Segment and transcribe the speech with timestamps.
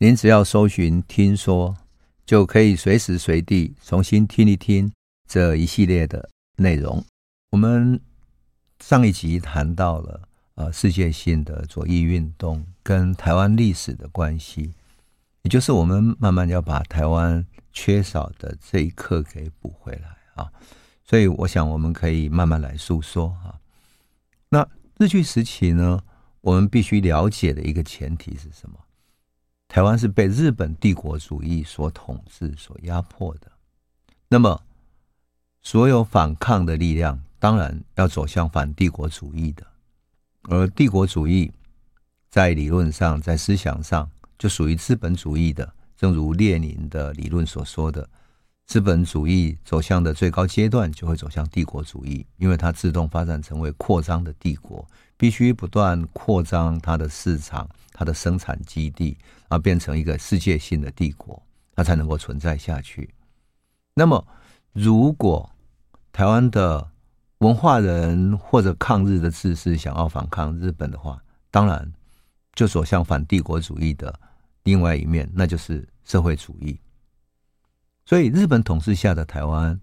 [0.00, 1.76] 您只要搜寻“听说”，
[2.24, 4.92] 就可以随时随地重新听一听
[5.26, 7.04] 这一系列的内容。
[7.50, 8.00] 我们
[8.78, 14.72] 上一集谈到了呃世界性的左翼运动跟台湾历史的关系。
[15.42, 20.48] 也就是我们慢慢要把台湾缺少的这一刻给补回来啊，
[21.02, 23.58] 所以我想我们可以慢慢来诉说啊。
[24.50, 26.00] 那日据时期呢，
[26.40, 28.78] 我们必须了解的一个前提是什么？
[29.68, 33.52] 台湾是被日本帝国主义所统治、所压迫的。
[34.28, 34.60] 那么，
[35.62, 39.64] 所有反抗的力量当然要走向反帝国主义的，
[40.44, 41.52] 而帝国主义
[42.28, 44.10] 在理论上、在思想上。
[44.38, 48.08] 就属于资本主义的，正如列宁的理论所说的，
[48.66, 59.18] 资本主义走向的最高阶段就会走向帝国主义，因为它自动发展成为扩张的帝国，必须不断扩张它的市场、它的生产基地，
[59.48, 61.42] 而变成一个世界性的帝国，
[61.74, 63.12] 它才能够存在下去。
[63.92, 64.24] 那么，
[64.72, 65.50] 如果
[66.12, 66.88] 台湾的
[67.38, 71.20] 文化人或者抗日的志士想要反抗日本的话，
[71.50, 71.92] 当然
[72.54, 74.16] 就走向反帝国主义的。
[74.64, 76.78] 另外一面，那就是社会主义。
[78.04, 79.80] 所以，日本统治下的台湾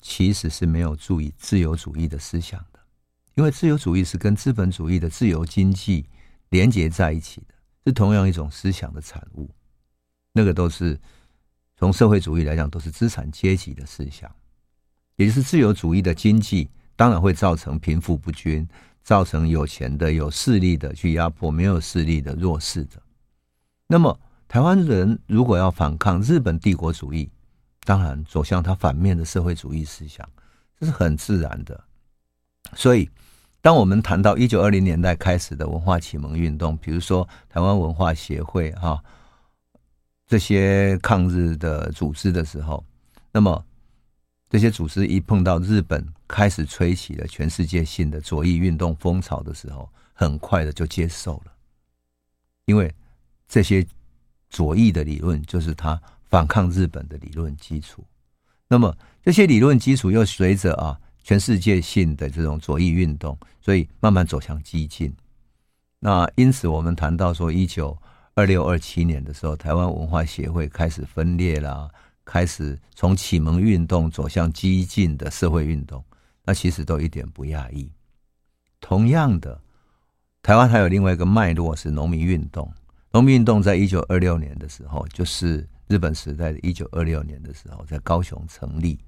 [0.00, 2.78] 其实是没有注意自由主义的思想的，
[3.34, 6.06] 因为自由主义是跟资本主义的自由经济
[6.50, 9.48] 连接在一起的，是同样一种思想的产物。
[10.32, 10.98] 那个都是
[11.76, 14.30] 从社会主义来讲，都是资产阶级的思想，
[15.16, 18.68] 也就是自由主义的经济当然会造成贫富不均，
[19.02, 23.02] 造成有钱的、有势力的去压迫没有势力的弱势的。
[23.86, 24.18] 那么。
[24.50, 27.30] 台湾人如果要反抗日本帝国主义，
[27.84, 30.26] 当然走向他反面的社会主义思想，
[30.80, 31.84] 这是很自然的。
[32.72, 33.10] 所以，
[33.60, 39.02] 当我们谈到一九二零年代开始的文化启蒙运动，比如说台湾文化协会哈
[40.26, 42.84] 这些抗日的组织的时候，
[43.32, 43.64] 那么
[44.48, 51.52] 这些组织一碰到日本开始吹起了全世界性的左翼运动风潮的时候，很快的就接受了，
[52.66, 52.94] 因为
[53.48, 53.86] 这些。
[54.50, 58.02] 左翼的理论就是他反抗日本的理论基础，
[58.66, 65.14] 那么这些理论基础又随着啊全世界性的这种左翼运动，所以慢慢走向激进。
[65.98, 67.94] 那因此我们谈到说，一九
[68.32, 71.86] 二六二七年的时候，台湾文化协会开始分裂啦，
[72.24, 76.02] 开始从启蒙运动走向激进的社会运动，
[76.46, 77.92] 那其实都一点不讶异。
[78.80, 79.60] 同样的，
[80.42, 82.72] 台湾还有另外一个脉络是农民运动。
[83.12, 88.98] 农民运动在一九二六年的时候，就是日本时代的一九二六年的时候，在高雄成立。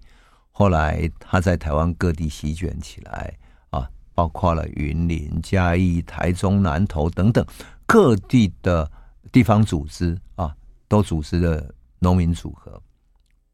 [0.51, 3.35] 后来他在台湾各地席卷起来
[3.71, 7.45] 啊，包括了云林、嘉义、台中、南投等等
[7.87, 8.91] 各地的
[9.33, 10.55] 地方组织啊，
[10.89, 12.83] 都组织了农民组合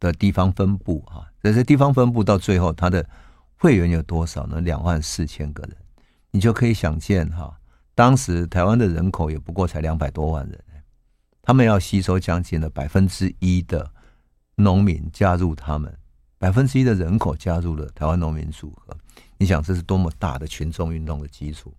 [0.01, 1.25] 的地方分部啊。
[1.43, 3.09] 这些地方分部到最后，他的
[3.57, 4.61] 会员有多少呢？
[4.61, 5.77] 两万四千个人，
[6.33, 7.57] 你就可以想见哈。
[7.95, 10.65] 当时台湾的人口也不过才两百多万人，
[11.41, 13.89] 他们要吸收将近的百分之一的
[14.57, 15.97] 农民加入他们，
[16.39, 18.97] 百分之一的人口加入了台湾农民组合，
[19.39, 21.75] 你想这是多么大的群众运动的基础？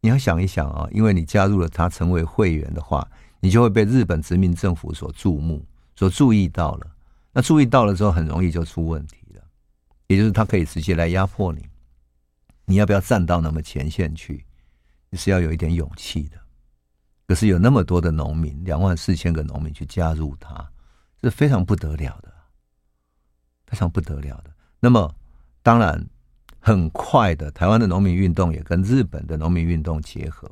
[0.00, 3.06] 你要想一想啊，因为你加入了他成为会员的话，
[3.40, 6.86] 你就会被日本殖民政府所注目、所注意到了。
[7.32, 9.42] 那注意到了之后，很容易就出问题了，
[10.06, 11.66] 也就是他可以直接来压迫你，
[12.64, 14.44] 你要不要站到那么前线去？
[15.10, 16.38] 你是要有一点勇气的，
[17.26, 20.70] 可是有那么多的农民，两万四千个农民去加入他，
[21.22, 22.32] 是非常不得了的，
[23.68, 24.50] 非常不得了的。
[24.80, 25.14] 那么，
[25.62, 26.04] 当然，
[26.58, 30.50] 很快的，台湾的农民运动也跟日本的农民运动结合。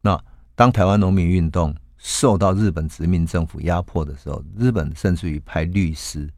[0.00, 0.18] 那
[0.54, 6.28] 当台湾农民运动受到日本殖民政府压迫的时候，日本甚至于派律师，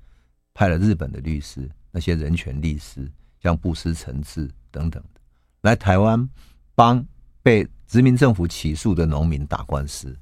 [0.52, 3.10] 派了日本的律师，那些人权律师，
[3.40, 5.20] 像布施辰治等等的，
[5.62, 6.28] 来台湾
[6.74, 7.02] 帮。
[7.44, 10.16] 被殖民政府起诉的农民打官司，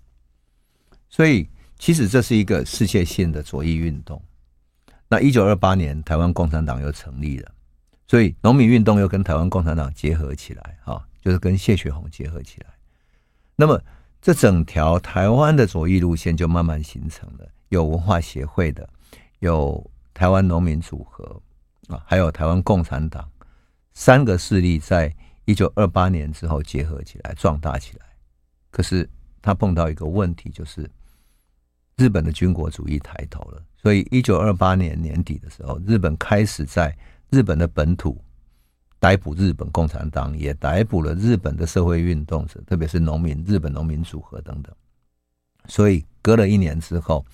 [1.11, 1.47] 所以
[1.79, 4.23] 其实这是一个世界性的左翼运动。
[5.13, 7.51] 那一九二八年，台湾共产党又成立了，
[8.07, 12.67] 所以农民运动又跟台湾共产党结合起来，哈，就是跟谢雪红结合起来。
[13.57, 13.83] 那么，
[14.23, 18.89] 这整条台湾的左翼路线就慢慢形成了，有文化协会的，
[19.41, 19.85] 有
[20.15, 21.43] 台湾农民组合
[21.89, 23.29] 啊，还有台湾共产党
[23.93, 25.13] 三个势力，在
[25.45, 28.07] 一九二八年之后结合起来，壮大起来。
[28.71, 29.11] 可是
[29.43, 30.89] 他碰到一个问题，就是
[32.01, 33.63] 日本的军国主义抬头了。
[33.77, 36.97] 所以一九二八年年底的时候，日本开始在
[37.29, 38.19] 日本的本土
[38.99, 44.75] 逮捕日本共产党，也逮捕了日本的社会运动者，特别是农民、日本农民组合等等。
[45.67, 47.25] 所以隔了一年之后，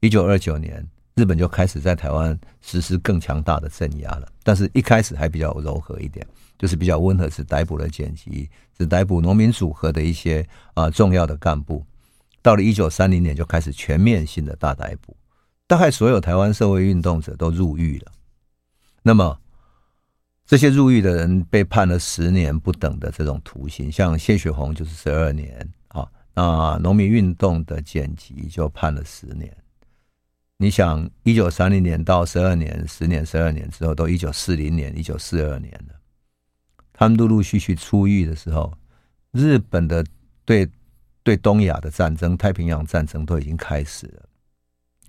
[0.00, 0.82] 一九二九年，
[1.14, 4.26] 日本就开始在台湾实施更强大的镇压了。
[4.42, 6.26] 但是一开始还比较柔和一点，
[6.58, 8.48] 就是比较温和，是逮捕了剪辑，
[8.78, 11.84] 是逮捕农民组合的一些啊、重要的干部。
[12.46, 15.16] 到了一九三零年，就开始全面性的大逮捕。
[15.66, 18.12] 大概所有台湾社会运动者都入狱了，
[19.02, 19.36] 那么
[20.46, 29.52] 这些入狱的人被判了十年不等的这种徒刑，像谢雪红就是十二年啊，那农民运动的剪辑就判了十年。
[30.56, 35.96] 你想，一九三零年到十二年，十年十二年之后，都一九四零年、一九四二年了。
[36.92, 38.72] 他们陆陆续续出狱的时候，
[39.32, 40.06] 日本的
[40.44, 40.64] 对
[41.26, 44.28] 对东亚的战争、太平洋战争都已经开始了。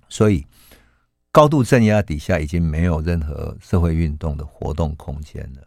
[0.08, 0.44] 所以，
[1.30, 5.62] 高度镇压底下已经没有任何社会运动的活动空间了。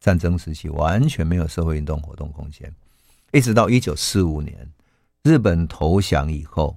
[0.00, 2.74] 战争时期完全没有社会运动活动空间，
[3.30, 4.68] 一直到一九四五年
[5.22, 6.76] 日本投降以后，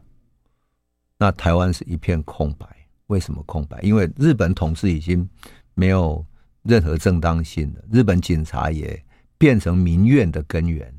[1.17, 2.67] 那台湾是一片空白。
[3.07, 3.79] 为什么空白？
[3.81, 5.27] 因为日本统治已经
[5.73, 6.23] 没有
[6.61, 9.03] 任何正当性了，日本警察也
[9.39, 10.93] 变成民怨的根源，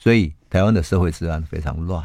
[0.00, 2.04] 所以台湾的社会治安非常乱。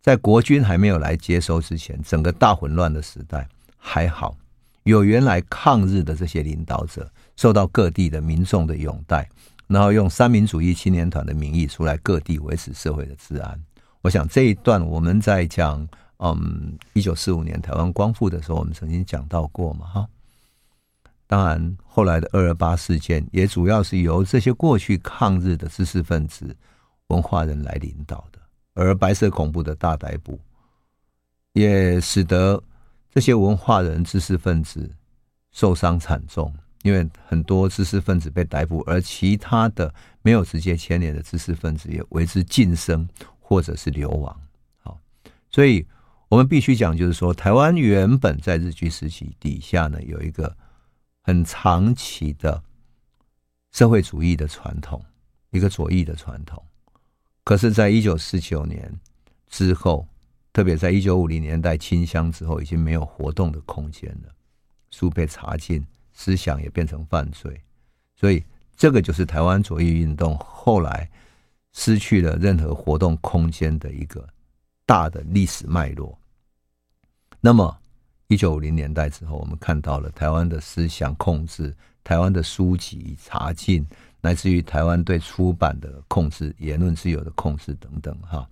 [0.00, 4.36] 在国军还没有来接收之前，整个大混乱的时代还好，
[4.84, 9.28] 有原来抗日的这些领导者受到各地的民众的拥戴，
[9.66, 13.60] 然后用三民主义青年团的名义出来各地维持社会的治安。
[14.02, 20.08] 我想这一段我们在讲，嗯，一九四五年台湾光复的时候，我们曾经讲到过嘛，哈。
[21.26, 26.54] 当然，后来的二二八事件也主要是由这些过去抗日的知识分子、
[27.08, 28.38] 文化人来领导的。
[28.74, 30.38] 而白色恐怖的大逮捕，
[31.52, 32.60] 也使得
[33.08, 34.90] 这些文化人、知识分子
[35.52, 44.36] 受伤惨重，因为很多知识分子被逮捕，而其他的没有直接牵连的知识分子也为之晋升或者是流亡。
[44.82, 45.00] 好，
[45.50, 45.86] 所以
[46.28, 50.54] 我们必须讲，就是说，台湾原本在日据时期底下呢，有一个
[51.26, 52.62] 很长期的
[53.72, 55.02] 社会主义的传统，
[55.50, 56.62] 一个左翼的传统。
[57.42, 58.94] 可是，在一九四九年
[59.48, 60.06] 之后，
[60.52, 64.34] 特别在一九五零年代清乡之后，已经没有活动的空间了，
[64.90, 65.82] 书被查禁，
[66.12, 67.58] 思想也变成犯罪，
[68.14, 68.44] 所以
[68.76, 71.10] 这个就是台湾左翼运动后来
[71.72, 74.28] 失去了任何活动空间的一个
[74.84, 76.18] 大的历史脉络。
[77.40, 77.80] 那么，
[78.28, 83.86] 一九五零年代之后，我们看到了台湾的思想控制，台湾的书籍查禁。
[84.22, 88.48] 来自于台湾对出版的控制、言论自由的控制等等，哈，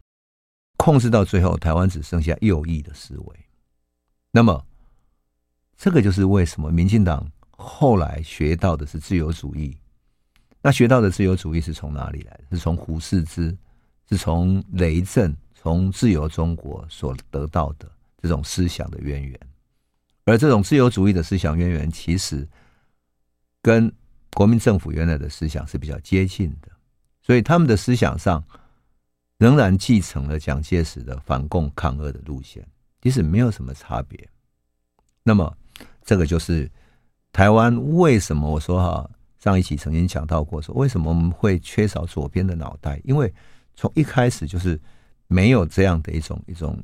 [0.77, 3.37] 控制到最后，台湾只剩下右翼的思维。
[4.31, 4.63] 那么，
[5.79, 9.75] 这个就是为什么民进党后来学到的是自由主义。
[10.61, 12.45] 那学到的自由主义是从哪里来的？
[12.51, 13.57] 是从胡适之，
[14.11, 19.41] 是从雷震、从自由中国所得到的这种思想的渊源。
[20.25, 22.47] 而这种自由主义的思想渊源，其实
[23.61, 23.93] 跟
[24.35, 26.69] 国民政府原来的思想是比较接近的，
[27.21, 28.43] 所以他们的思想上
[29.39, 32.67] 仍然继承了蒋介石的反共抗俄的路线，
[33.03, 34.29] 其实没有什么差别。
[35.23, 35.57] 那么，
[36.05, 36.71] 这个就是
[37.33, 39.11] 台湾为什么我说哈，
[39.41, 43.01] 上一期曾经讲到过，说为什么我们会缺少左边的脑袋？
[43.05, 43.33] 因为
[43.75, 44.81] 从一开始就是
[45.27, 46.83] 没有这样的一种一种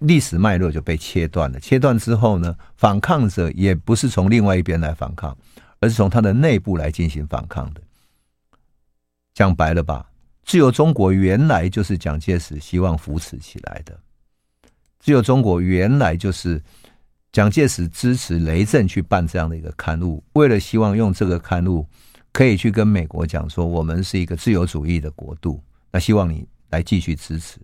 [0.00, 1.60] 历史脉络就被切断了。
[1.60, 5.36] 切断之后呢，反抗者也不是从另外一边来反抗。
[5.80, 7.80] 而是从他的内部来进行反抗的。
[9.32, 10.10] 讲白了吧，
[10.44, 13.96] 自由中国原来就是蒋介石希望扶持起来的。
[14.98, 16.60] 自由中国原来就是
[17.30, 21.86] 蒋介石支持雷震去办这样的一个刊物，为了希望用这个刊物
[22.32, 25.62] 可以去跟美国讲说，我们是一个自由主义的国度，
[25.92, 27.60] 那希望你来继续支持。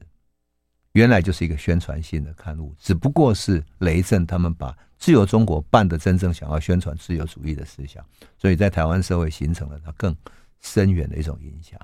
[0.94, 8.04] 原来就是一个宣传性的刊物，只不过是雷震他们把自由中国办的真正想要宣传自由主义的思想，
[8.38, 10.16] 所以在台湾社会形成了它更
[10.60, 11.78] 深远的一种影响。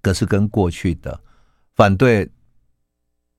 [0.00, 1.20] 可是跟过去的
[1.74, 2.26] 反对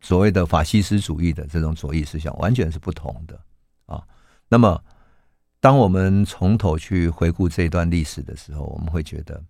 [0.01, 3.41] 所谓的法西斯主义的这种左翼思想完全是不同的
[3.87, 4.05] 啊。
[4.47, 4.83] 那么，
[5.59, 9.43] 当我们从头去回顾这段历史的时候，我们会觉得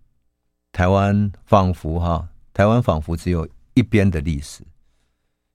[0.72, 4.64] 台湾仿佛哈，台湾仿佛只有一边的历史。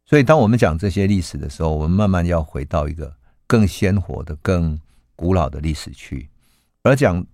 [0.07, 3.15] 所以，当我们讲这些历史的时候，我们慢慢要回到一个
[3.47, 4.79] 更鲜活的、更
[5.17, 6.29] 古老的历史去。
[6.83, 7.25] 而讲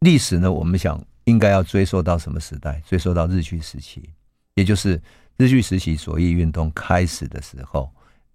[0.00, 2.80] 历史呢，我们想应该要追溯到什么时代？
[2.86, 4.08] 追溯到日据时期，
[4.54, 5.00] 也就是
[5.36, 7.90] 日据时期左翼运动开始的时候，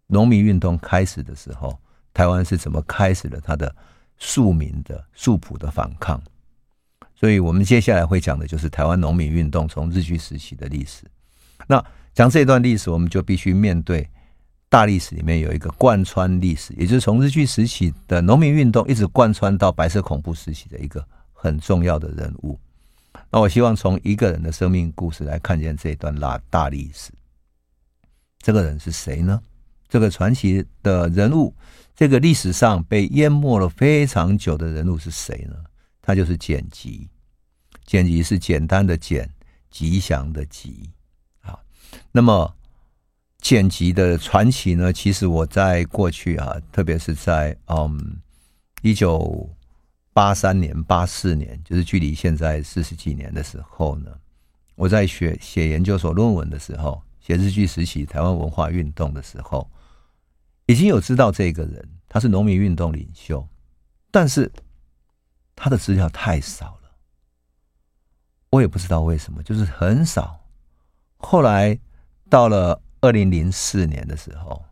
[0.06, 1.76] 农民运动开始的时候，
[2.14, 3.76] 台湾是怎么开始了它的
[4.20, 6.22] 庶民的素朴的反抗？
[7.16, 11.04] 所以我们接下来会讲的就是台湾农民运动从日据时期的历史。
[11.68, 14.10] 那讲这段历史，我们就必须面对
[14.68, 22.60] 大历史里面有一个贯穿历史，也就是从日据时期的农民运动一直贯穿到白色恐怖时期的一个很重要的人物。
[23.32, 27.12] 那我希望从一个人的生命故事来看见这一段大大历史。
[28.40, 29.42] 这个人是谁呢？
[29.88, 31.54] 这个传奇的人物，
[31.96, 35.56] 这个历史上被淹没了非常久的人物是谁呢？
[36.02, 37.08] 他就是简吉。
[37.86, 39.28] 简吉是简单的简，
[39.72, 40.92] 吉祥的吉。
[42.12, 42.56] 那么，
[43.40, 44.92] 剪辑的传奇呢？
[44.92, 48.18] 其实我在过去啊，特别是在嗯
[48.82, 49.50] 一九
[50.12, 54.12] 八三年、八四年，就是距离现在四十几年的时候呢，
[54.76, 59.70] 我在学写研究所论文的时候，写日据时期台湾文化运动的时候，
[60.66, 63.48] 已经有知道这个人，他是农民运动领袖，
[64.12, 64.52] 但是
[65.56, 66.92] 他的资料太少了，
[68.50, 70.39] 我也不知道为什么，就是很少。
[71.20, 71.78] 后来
[72.30, 74.64] 到了二零零四年的时候，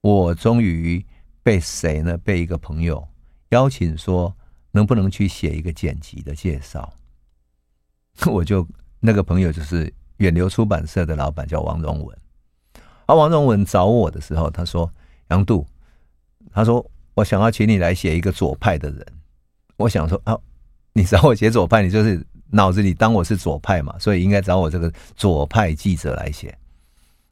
[0.00, 1.04] 我终于
[1.42, 2.16] 被谁呢？
[2.18, 3.06] 被一个朋友
[3.50, 4.34] 邀请说，
[4.70, 6.92] 能不能去写一个剪辑的介绍？
[8.26, 8.66] 我就
[8.98, 12.18] 那个朋友就是远流出版社的老板，叫王荣文。
[13.06, 14.90] 而王荣文找我的时候，他说
[15.28, 15.66] ：“杨渡，
[16.50, 16.84] 他说
[17.14, 19.06] 我想要请你来写一个左派的人。”
[19.76, 20.38] 我想说：“啊，
[20.94, 26.56] 你找我写左派，你就是。”脑子里当我是左派嘛，所以应该找我这个左派记者来写。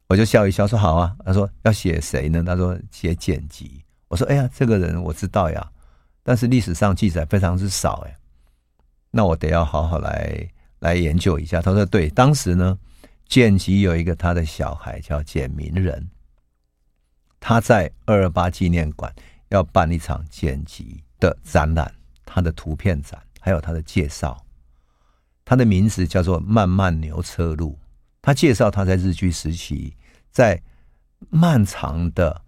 [0.08, 1.16] 我就笑一笑说好啊。
[1.24, 2.42] 他说要写谁呢？
[2.44, 3.82] 他说写简吉。
[4.08, 5.68] 我说哎呀，这个人我知道呀，
[6.22, 8.16] 但是历史上记载非常之少哎。
[9.10, 11.60] 那我得要好好来来研究一下。
[11.60, 12.78] 他说对，当时呢，
[13.26, 16.08] 简吉有一个他的小孩叫简明仁，
[17.40, 19.12] 他在二二八纪念馆
[19.48, 21.92] 要办一场简吉的展览，
[22.24, 24.40] 他的图片展，还有他的介绍。
[25.46, 27.78] 他的名字叫做漫漫牛车路。
[28.20, 29.94] 他介绍他在日据时期，
[30.32, 30.60] 在
[31.30, 32.42] 漫长的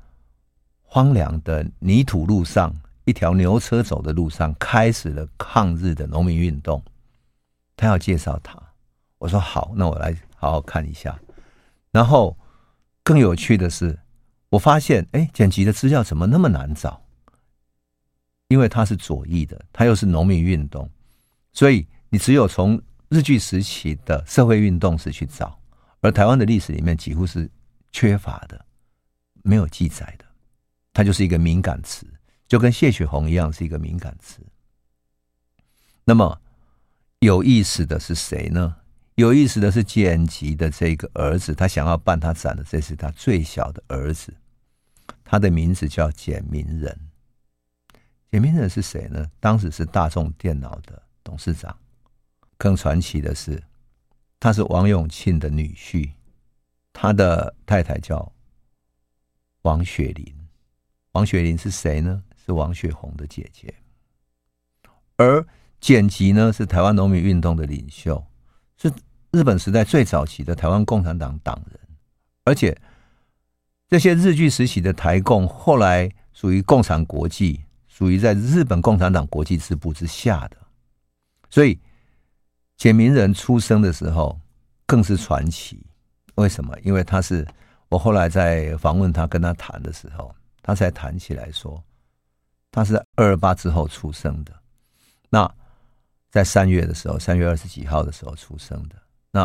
[0.82, 2.74] 荒凉的泥土路上，
[3.04, 6.82] 一条牛车走的路上，开始了抗日的农民运动。
[7.76, 8.60] 他要介绍他，
[9.18, 11.16] 我说好，那我来好好看一下。
[11.92, 12.36] 然后
[13.04, 13.96] 更有趣的是，
[14.48, 17.00] 我发现，哎，剪辑的资料怎么那么难找？
[18.48, 20.90] 因为他是左翼的，他又是农民运动，
[21.52, 25.58] 所以你只有从日据时期的社会运动史去找，
[26.00, 27.50] 而台湾的历史里面几乎是
[27.90, 28.62] 缺乏的，
[29.42, 30.24] 没有记载的，
[30.92, 32.06] 它就是一个敏感词，
[32.46, 34.40] 就跟谢雪红一样是一个敏感词。
[36.04, 36.38] 那么
[37.20, 38.76] 有意思的是谁呢？
[39.14, 44.32] 有意思的是简吉的这个儿子，他想要办他展的，这是他最小的儿子，
[45.24, 46.94] 他的名字叫简明仁。
[48.30, 49.26] 简明仁是谁呢？
[49.40, 51.74] 当时是大众电脑的董事长。
[52.58, 53.62] 更传奇的是，
[54.40, 56.10] 他是王永庆的女婿，
[56.92, 58.32] 他的太太叫
[59.62, 60.34] 王雪琳。
[61.12, 62.24] 王雪琳是谁呢？
[62.44, 63.72] 是王雪红的姐姐。
[65.16, 65.46] 而
[65.80, 68.26] 简吉呢，是台湾农民运动的领袖，
[68.76, 68.92] 是
[69.30, 71.78] 日本时代最早期的台湾共产党党人。
[72.42, 72.76] 而且
[73.88, 80.56] 这些日据时期的台共，后来属于共产国际，属于在日本共产党国际支部之下的，
[81.48, 81.78] 所以。
[82.78, 84.40] 简明仁出生的时候
[84.86, 85.84] 更是传奇，
[86.36, 86.72] 为什么？
[86.84, 87.44] 因为他是
[87.88, 90.32] 我后来在访问他、跟他谈的时候，
[90.62, 91.82] 他才谈起来说，
[92.70, 94.54] 他是二二八之后出生的。
[95.28, 95.52] 那
[96.30, 98.94] 在三月的时候，三月二十几号的时候出生的。
[99.32, 99.42] 那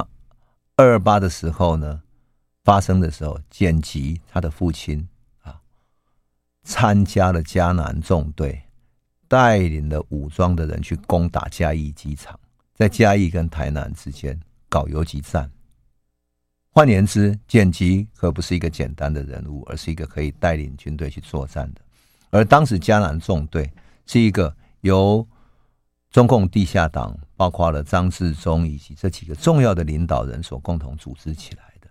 [0.75, 2.03] 二二八的时候呢，
[2.63, 5.09] 发生的时候，简吉他的父亲
[5.41, 5.59] 啊，
[6.61, 8.61] 参加了嘉南纵队，
[9.27, 12.39] 带领了武装的人去攻打嘉义机场。
[12.73, 15.49] 在嘉义跟台南之间搞游击战。
[16.71, 21.81] 换言之，简吉可不是一个简单的人物，而是一个可以带领军队去作战的。
[22.31, 23.71] 而当时嘉南纵队
[24.07, 25.25] 是一个由
[26.09, 31.87] 中共地下党，包括了张治中以及这几个重要的领导人所共同组织起来的。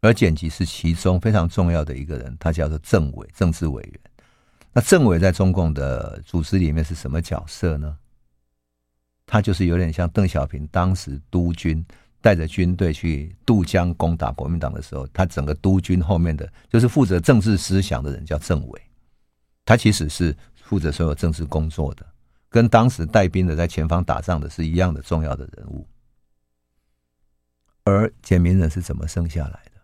[0.00, 4.00] 而简吉是其中非常重要的一个人，他叫做政委，政治委员。
[4.72, 7.94] 那政委在中共的组织里面是什么角色呢？
[9.30, 11.84] 他就是有点像邓小平当时督军
[12.22, 18.82] 带着军队去渡江攻打国民党的时候，他整个督军后面的就是负责政治思想的人叫政委，
[19.66, 22.06] 他其实是负责所有政治工作的，
[22.48, 25.86] 跟当时带兵的在前方打仗的是一样的重要的人物。
[27.84, 29.80] 而简明人是怎么生下来的？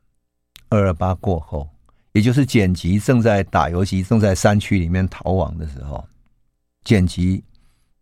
[0.70, 1.68] 二二八过后，
[2.12, 6.04] 也就是简吉正在打游击，正在山区里面逃亡的时候，
[6.82, 7.44] 简吉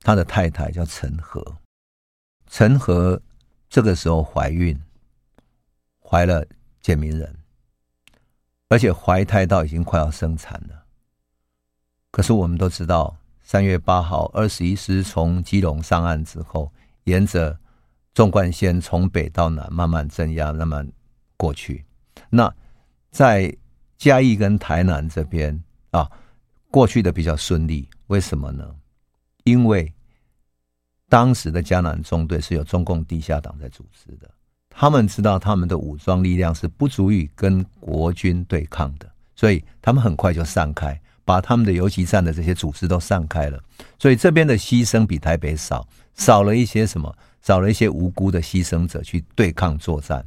[0.02, 1.44] 他的太太叫陈和，
[2.48, 3.20] 陈和。
[3.74, 4.78] 这个时候怀孕，
[5.98, 6.44] 怀了
[6.82, 7.34] 简明人，
[8.68, 10.84] 而且怀胎到已经快要生产了。
[12.10, 16.70] 可是我们都知道，三月八号，二十一师从基隆上岸之后，
[17.04, 17.58] 沿着
[18.12, 20.86] 纵贯线从北到南慢慢镇压，慢慢
[21.38, 21.82] 过去。
[22.28, 22.54] 那
[23.10, 23.56] 在
[23.96, 25.58] 嘉义跟台南这边
[25.92, 26.06] 啊，
[26.70, 28.76] 过去的比较顺利，为什么呢？
[29.44, 29.92] 因为
[31.08, 34.30] 当时的嘉南纵队是由中共地下党在组织的，
[34.70, 43.62] 他们知道他们的武装力量是不足以跟国军对抗的，所以他们很快就散开，把他们的游击战的这些组织都散开了。
[43.98, 47.14] 所以这边的牺牲比台北少，少了一些什么？
[47.42, 50.24] 少了一些无辜的牺牲者去对抗作战，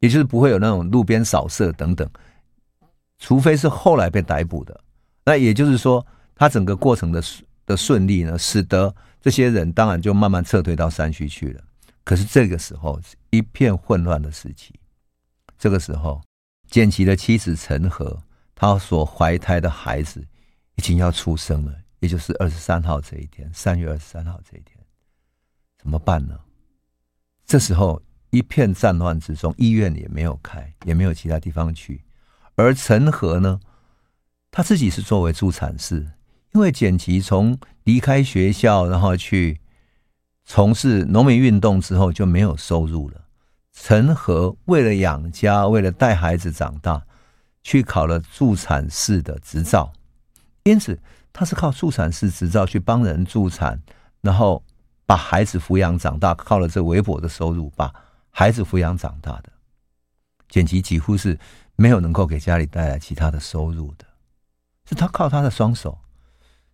[0.00, 2.10] 也就是不会有那种路边扫射等等，
[3.20, 4.80] 除非是后来被逮捕的。
[5.24, 7.22] 那也就是说，他整个过程的
[7.68, 8.92] 的顺利呢，使得。
[9.20, 11.62] 这些人当然就慢慢撤退到山区去了。
[12.04, 14.72] 可是这个时候一片混乱的时期，
[15.58, 16.22] 这个时候，
[16.70, 18.16] 建奇的妻子陈和，
[18.54, 20.24] 她所怀胎的孩子
[20.76, 24.78] 已经要出生了，也就是二十三号这一天，三月二十三号这一天，
[25.76, 26.38] 怎么办呢？
[27.44, 32.04] 这时候一片战乱之中，医院也没有开，也没有其他地方去，
[32.54, 33.58] 而陈和呢，
[34.52, 36.08] 他自己是作为助产士。
[36.52, 39.60] 因为简吉从离开学校，然后去
[40.44, 43.24] 从事农民运动之后就没有收入了。
[43.72, 47.02] 陈和为了养家，为了带孩子长大，
[47.62, 49.92] 去考了助产士的执照，
[50.64, 50.98] 因此
[51.32, 53.80] 他是靠助产士执照去帮人助产，
[54.20, 54.64] 然后
[55.06, 57.94] 把孩子抚养长大，靠了这微薄的收入把
[58.30, 59.52] 孩子抚养长大的。
[60.48, 61.38] 简吉几乎是
[61.76, 64.04] 没有能够给家里带来其他的收入的，
[64.88, 65.96] 是他靠他的双手。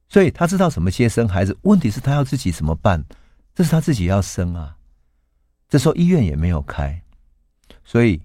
[0.09, 3.05] 所以他知道怎么接生孩子，问题是他要自己怎么办？
[3.55, 4.77] 这是他自己要生啊。
[5.69, 7.03] 这时候医院也没有开，
[7.85, 8.21] 所以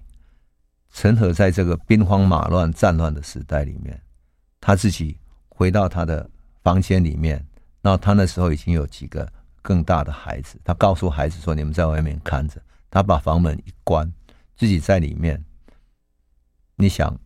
[0.92, 4.00] 陈和在这个兵荒马乱、战乱的时代里面，
[4.60, 6.28] 他自己回到他的
[6.62, 7.44] 房间里面。
[7.82, 9.26] 然后他那时候已经有几个
[9.62, 14.12] 更大的孩子，他告诉孩子说：“你们在外面看着。”他把房门一关，
[14.54, 15.42] 自己在里面。
[16.76, 17.18] 你想，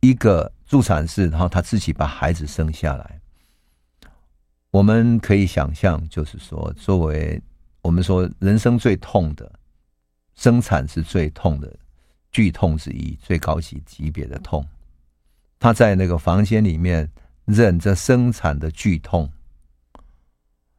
[0.00, 3.20] 一个助产士，然后他自己把孩子生下来。
[4.74, 7.40] 我们可以想象，就是说，作为
[7.80, 9.48] 我们说人生最痛的
[10.34, 11.72] 生产是最痛的
[12.32, 14.66] 剧痛之一，最高级级别的痛。
[15.60, 17.08] 他在那个房间里面
[17.44, 19.30] 忍着生产的剧痛，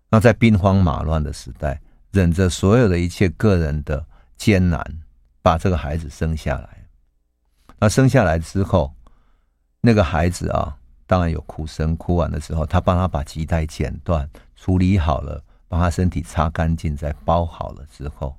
[0.10, 1.82] 那在兵荒马乱的时代，
[2.12, 4.06] 忍着所有的一切个人的
[4.36, 4.86] 艰难，
[5.42, 6.86] 把这个孩子生下来。
[7.80, 8.94] 那生下来之后，
[9.80, 10.78] 那个孩子啊。
[11.08, 18.36] 当然有哭声，哭完的时候，他帮他把脐带剪断，处理好了，帮他身体擦干净，再包好了之后，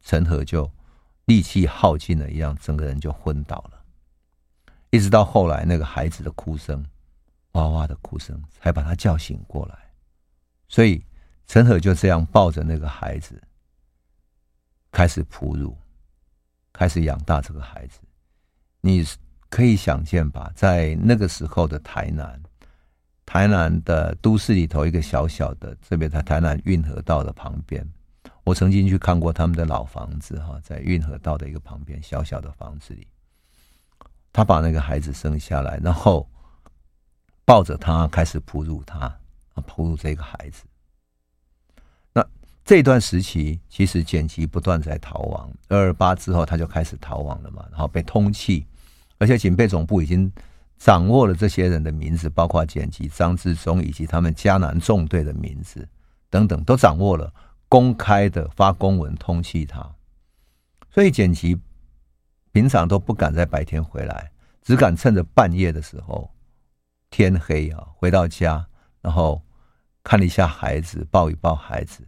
[0.00, 0.70] 陈和就
[1.26, 3.84] 力气耗尽了一样，整个人就昏倒了。
[4.88, 6.82] 一直到后来，那个孩子的哭声，
[7.52, 9.78] 哇哇的哭声，才把他叫醒过来。
[10.66, 11.04] 所以，
[11.46, 13.42] 陈和就这样抱着那个孩子，
[14.90, 15.76] 开始哺乳，
[16.72, 18.00] 开始养大这个孩子。
[18.80, 19.04] 你。
[19.50, 22.40] 可以想见吧，在那个时候的台南，
[23.24, 27.86] 台南的都市里头，一个小小的，特别在台南运河道的旁边，
[28.44, 33.06] 我曾经去看过他们的老房子，哈，在运河道的一个旁边小小的房子里，
[34.32, 36.28] 他把那个孩子生下来，然后
[37.46, 39.14] 抱着他开始哺乳他，
[39.66, 40.64] 哺乳这个孩子。
[42.12, 42.22] 那
[42.64, 48.62] 这段时期，其实简吉不断在逃亡，二二八之后他就开始逃亡了嘛，然后被通缉。
[49.18, 50.32] 而且警备总部已经
[50.76, 55.88] 掌握了这些人的名字，包括简吉、张志忠以及他们嘉南纵队的名字
[56.30, 57.32] 等等，都掌握了，
[57.68, 59.84] 公开的发公文通缉他。
[60.88, 61.60] 所以简吉
[62.52, 64.30] 平常都不敢在白天回来，
[64.62, 66.30] 只敢趁着半夜的时候，
[67.10, 68.64] 天黑啊，回到家，
[69.02, 69.42] 然后
[70.04, 72.06] 看了一下孩子，抱一抱孩子，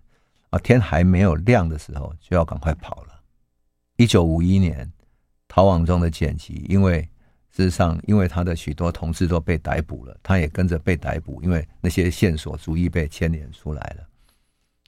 [0.51, 3.21] 啊，天还没有亮的时候就要赶快跑了。
[3.97, 4.93] 一九五一年。
[5.53, 7.03] 逃亡中的简吉，因为
[7.51, 14.07] 事实上，因为他的许多同事都被逮捕了，他也跟着被逮捕，因为那些线索逐一被牵连出来了。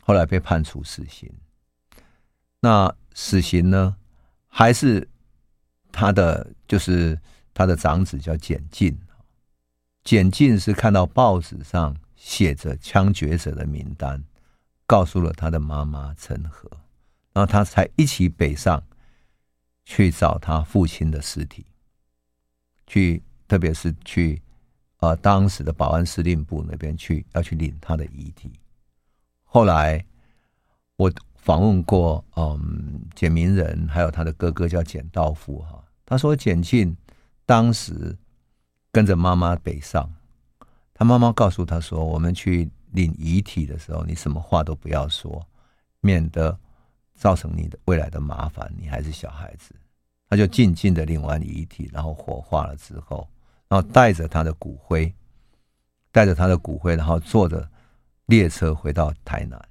[0.03, 1.29] 后来被判处死刑。
[2.61, 3.96] 那死刑呢，
[4.46, 5.09] 还是
[5.90, 7.18] 他的就是
[7.53, 8.96] 他的长子叫简进。
[10.05, 14.22] 简进是看到报纸上写着枪决者的名单，
[14.87, 16.70] 告诉了他的妈妈陈和，
[17.33, 18.81] 然后他才一起北上
[19.85, 21.66] 去找他父亲的尸体，
[22.87, 24.40] 去特别是去
[24.99, 28.53] 呃当时的保安司令部那边去，要去领他的遗体。
[29.45, 30.05] 后来
[30.97, 36.97] 我访问过嗯简明仁，还有他的哥哥叫简道夫哈，他说简进
[37.45, 38.16] 当时。
[38.95, 40.12] 跟着妈妈北上，
[40.92, 45.49] 他妈妈告诉他说：“我们去领遗体的时候，你什么话都不要说，
[46.03, 46.61] 免得
[47.23, 48.69] 造成你的未来的麻烦。
[48.77, 49.73] 你还是小孩子。”
[50.29, 53.29] 他就静静的领完遗体，然后火化了之后，
[53.69, 55.15] 然后带着他的骨灰，
[56.11, 57.69] 带着他的骨灰，然后坐着
[58.27, 59.63] 列车回到台南。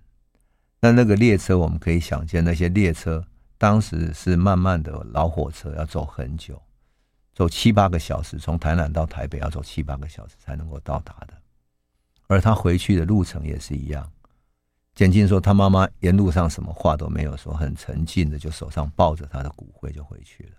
[0.79, 3.25] 那那个列车，我们可以想见，那些列车
[3.57, 6.61] 当时是慢慢的老火车，要走很久。
[7.33, 11.33] 走七八个小时，从台南到台北要走七八个小时才能够到达的，
[12.27, 14.07] 而他回去的路程也是一样。
[15.01, 20.51] 简进说，他妈妈沿路上什么话都没有说，很沉静的就手上抱着他的骨灰就回去了。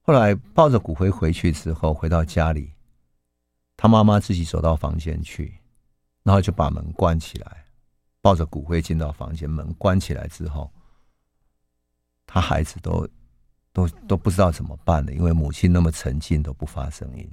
[0.00, 2.70] 后来抱着骨灰回去之后，回到家里，
[3.76, 5.58] 他妈妈自己走到房间去，
[6.22, 7.64] 然后就把门关起来，
[8.20, 10.70] 抱着骨灰进到房间，门关起来之后，
[12.26, 13.08] 他孩子都。
[13.72, 17.30] 都都不知道怎么办了，因为母亲那么沉静都不发声音，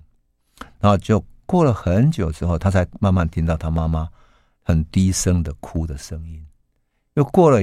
[0.77, 4.09] 然后就过了很久之后，他才慢慢听到他妈妈
[4.63, 6.43] 很低声的哭的声音。
[7.13, 7.59] 又过了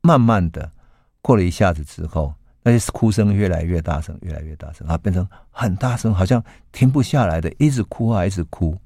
[0.00, 0.72] 慢慢的
[1.20, 8.76] 过了一下子之后，那些哭声越来越大声，越来越大声，然后变成很大声，好像停不下来的，一直哭啊，一直哭。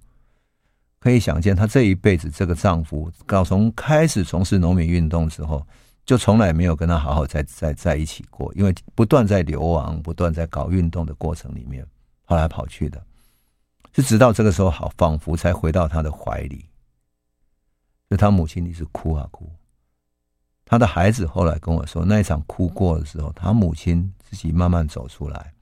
[0.98, 5.64] 可以想见，她这一辈子这个丈夫，搞从开始从事农民运动之后。
[6.06, 11.86] 就从来没有跟她好好在在在一起过，因为不断在流亡，不断在搞运动的过程里面
[12.26, 13.00] 跑来跑去的，
[13.92, 16.64] 是直到这个时候好，仿佛才回到他的怀里。
[18.10, 19.48] 就他母亲一直哭啊哭，
[20.64, 25.54] 他的孩子后来跟我说，那一场哭过的时候，他母亲自己慢慢走出来，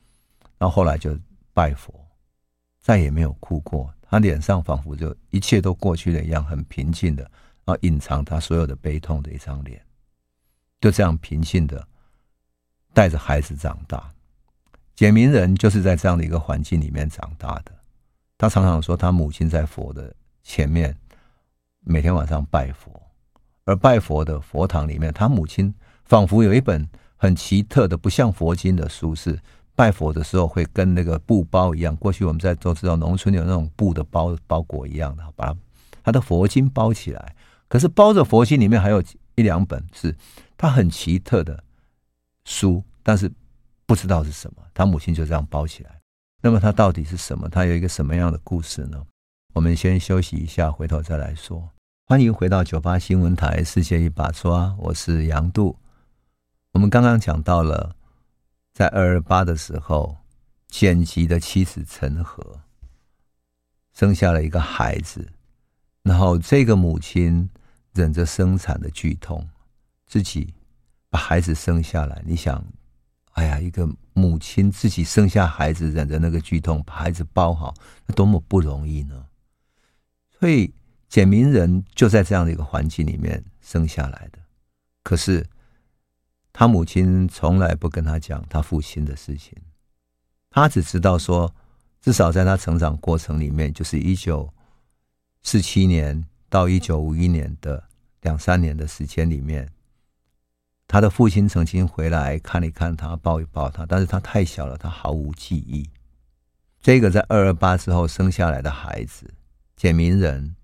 [0.57, 1.15] 然后后来就
[1.53, 1.95] 拜佛，
[2.81, 3.93] 再也没有哭过。
[4.11, 7.23] 他脸上仿佛就一切都过去了一样，很平静的，
[7.67, 9.79] 然后隐藏他所有的悲痛的一张脸。
[10.81, 11.87] 就这样平静的
[12.95, 14.11] 带着孩子长大，
[14.95, 17.73] 简明仁就是在这样的一个环境里面长大的。
[18.39, 20.97] 他常常说，他母亲在佛的前面
[21.89, 23.03] 每天晚上拜佛，
[23.65, 25.75] 而拜佛的佛堂里面，他母亲
[26.05, 29.39] 仿佛有一本很奇特的、不像佛经的书，是
[29.75, 31.97] 拜佛的时候会跟那个布包一样。
[31.97, 35.57] 过去我们在都知道，农村有那种布的包包裹一样的，把
[36.03, 37.35] 他的佛经包起来。
[37.69, 39.03] 可是包着佛经里面还有
[39.35, 40.15] 一两本是。
[40.61, 41.63] 他很奇特的
[42.45, 43.31] 书，但是
[43.87, 44.63] 不知道是什么。
[44.75, 46.01] 他母亲就这样包起来。
[46.43, 47.49] 那么他到底是什么？
[47.49, 49.01] 他有一个什么样的故事呢？
[49.55, 51.71] 我们先休息一下，回头再来说。
[52.11, 55.79] 欢迎回到九八新闻台《世界一把抓》，我是杨度。
[56.73, 57.95] 我们刚刚讲到了，
[58.73, 60.17] 在二二八的时候，
[60.69, 62.63] 简吉的妻子陈和
[63.93, 65.31] 生下了一个孩子，
[66.03, 67.47] 然后这个母亲
[67.93, 69.47] 忍着生产的剧痛。
[70.07, 70.55] 自己
[71.11, 72.65] 把孩子生下来，你想，
[73.33, 77.75] 哎呀，一个母亲自己生下孩子，忍着那个剧痛，把孩子包好，
[78.07, 79.27] 那多么不容易呢？
[80.41, 80.73] 所以
[81.09, 84.39] 简明仁就在这样的一个环境里面生下来的。
[85.03, 85.47] 可是
[86.53, 89.57] 他母亲从来不跟他讲他父亲的事情，
[90.51, 91.55] 他只知道说，
[92.01, 94.53] 至少在他成长过程里面，就是一九
[95.43, 97.83] 四七年到一九五一年的
[98.23, 99.69] 两三年的时间里面。
[100.87, 105.89] 他的父亲曾经回来看一看他，抱一抱他，但是他太小了，他毫无记忆。
[106.81, 109.35] 这个在二二八之后生下来的孩子
[109.77, 110.57] 简明仁，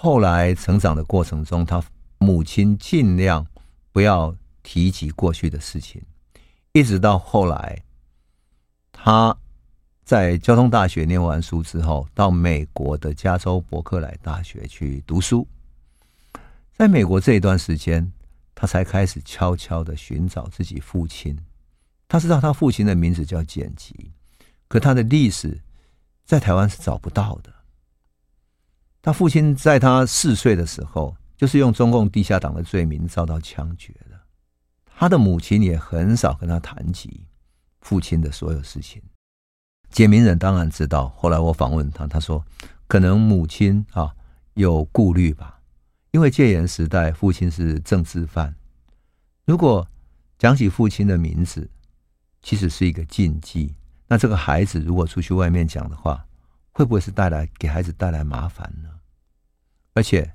[0.00, 1.82] 后来成长的过程中，他
[2.18, 3.44] 母亲尽量
[3.90, 4.32] 不要
[4.62, 6.00] 提及过去的事情，
[6.70, 7.82] 一直到后来，
[8.92, 9.36] 他
[10.04, 15.44] 在交通大学念完书之后，到美国的加州伯克莱大学去读书，
[16.72, 18.12] 在美国这一段时间。
[18.60, 21.38] 他才开始悄悄的寻找自己父亲。
[22.08, 24.10] 他知道他父亲的名字叫简吉，
[24.66, 25.60] 可他的历史
[26.24, 27.52] 在台湾是找不到的。
[29.08, 34.20] 他父亲在他四岁的时候，就是用中共地下党的罪名遭到枪决的。
[34.84, 37.24] 他的母亲也很少跟他谈及
[37.80, 39.00] 父亲的所有事情。
[39.88, 41.08] 简明仁当然知道。
[41.16, 42.44] 后来我访问他，他说
[42.86, 44.14] 可能母亲啊
[44.52, 45.58] 有顾虑吧。
[46.10, 48.54] 因为戒严时代，父亲是政治犯，
[49.46, 49.88] 如果
[50.38, 51.70] 讲起父亲的名字，
[52.42, 53.74] 其实是一个禁忌，
[54.06, 56.26] 那这个孩子如果出去外面讲的话，
[56.72, 58.90] 会不会是带来给孩子带来麻烦呢？
[59.98, 60.32] 而且，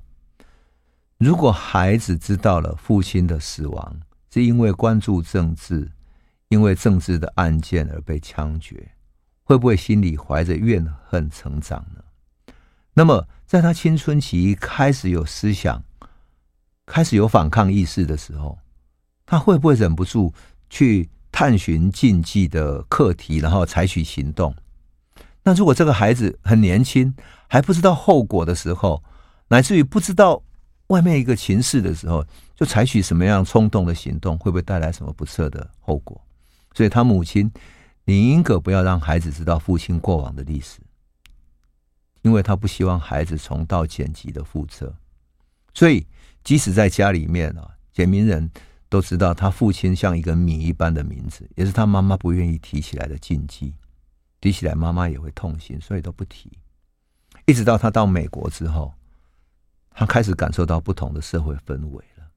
[1.16, 3.98] 如果孩子知道了父亲的死亡
[4.30, 5.90] 是因为关注政治，
[6.48, 8.90] 因为政治的案件而被枪决，
[9.42, 12.04] 会不会心里怀着怨恨成长呢？
[12.92, 15.82] 那么，在他青春期开始有思想、
[16.84, 18.58] 开始有反抗意识的时候，
[19.24, 20.34] 他会不会忍不住
[20.68, 24.54] 去探寻禁忌的课题，然后采取行动？
[25.42, 27.14] 那如果这个孩子很年轻，
[27.48, 29.02] 还不知道后果的时候，
[29.48, 30.42] 乃至于不知道
[30.88, 36.20] 外面一个情势的时候，就采取什么样冲动的行动，会不会带来什么不测的后果？
[36.74, 37.50] 所以，他母亲
[38.04, 40.80] 宁可不要让孩子知道父亲过往的历史，
[42.22, 44.94] 因为他不希望孩子重蹈简吉的覆辙。
[45.72, 46.06] 所以，
[46.42, 48.50] 即使在家里面啊，简明人。
[48.90, 53.74] 都知道他父亲像一个谜一般的名字，也是他妈妈不愿意提起来的禁忌，
[54.40, 56.48] 提起来妈妈也会痛心，所以都不提。
[57.44, 58.94] 一直到他到美国之后，
[59.94, 62.30] 他开始感受到不同的社会氛围了。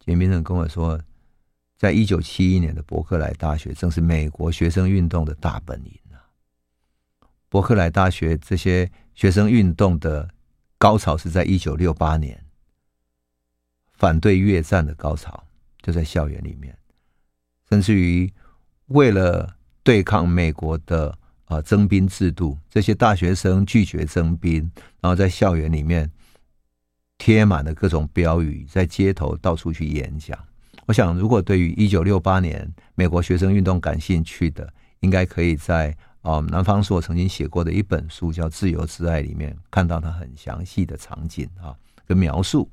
[0.00, 1.00] 简明仁跟我说，
[1.76, 6.18] 在一九七一年的伯克莱大学，正是美国学生运动的大本营啊。
[7.48, 10.28] 伯克莱大学这些学生运动的
[10.76, 12.44] 高潮是在一九六八年。
[13.92, 15.44] 反对越战的高潮
[15.82, 16.76] 就在校园里面，
[17.68, 18.32] 甚至于
[18.86, 26.10] 为了对抗美国的啊征兵制度，这些大学生拒绝征兵，然后在校园里面
[27.16, 30.38] 贴满了各种标语，在街头到处去演讲。
[30.86, 41.74] 我想，如果对于一九六八年美国学生运动感兴趣的，应该可以在啊南方朔曾经写过的一本书叫《自由之爱》里面看到他很详细的场景啊
[42.06, 42.70] 跟描述。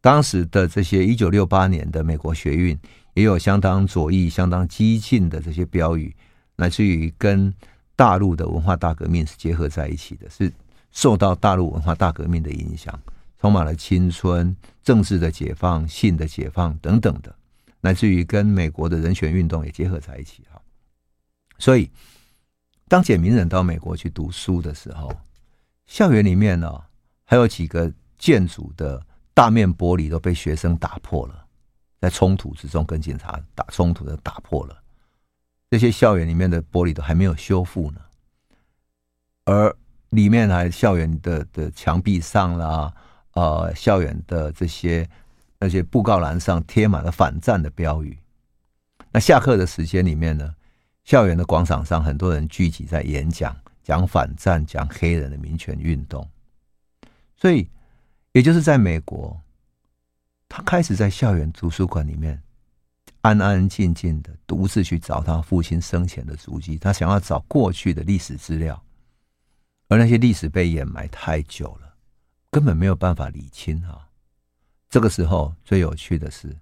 [0.00, 2.78] 当时的这些一九六八年的美国学运，
[3.14, 6.14] 也有相当左翼、相当激进的这些标语，
[6.56, 7.52] 来自于跟
[7.96, 10.52] 大陆的文化大革命是结合在一起的，是
[10.90, 12.98] 受到大陆文化大革命的影响，
[13.40, 17.34] 充满了青春、政治的解放、性的解放等等的，
[17.80, 20.60] 乃至于跟美国的人权运动也结合在一起哈。
[21.58, 21.90] 所以，
[22.88, 25.10] 当简明仁到美国去读书的时候，
[25.86, 26.80] 校园里面呢，
[27.24, 29.04] 还有几个建筑的。
[29.36, 31.44] 大面玻璃都被学生打破了，
[32.00, 34.80] 在冲突之中跟警察打冲突的打破了，
[35.74, 38.00] 这些校园里面的玻璃都还没有修复呢，
[39.44, 39.76] 而
[40.10, 42.94] 里面还校园的的墙壁上啦，
[43.32, 45.04] 呃，校园的这些
[45.58, 48.16] 那些布告栏上贴满了反战的标语。
[49.10, 50.54] 那下课的时间里面呢，
[51.02, 56.24] 校园的广场上很多人聚集在演讲，讲反战，讲黑人的民权运动，
[57.34, 57.68] 所以。
[58.32, 59.40] 也就是在美国，
[60.48, 62.40] 他开始在校园图书馆里面
[63.24, 66.76] 安安静静的独自去找他父亲生前的足迹。
[66.76, 68.84] 他想要找过去的历史资料，
[69.88, 71.96] 而那些历史被掩埋太久了，
[72.50, 74.06] 根本没有办法理清啊。
[74.90, 76.54] 这个时候最有趣的是，